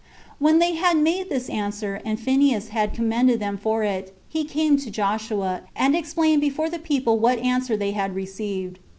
[0.39, 0.43] 28.
[0.43, 4.75] When they had made this answer, and Phineas had commended them for it, he came
[4.77, 8.79] to Joshua, and explained before the people what answer they had received.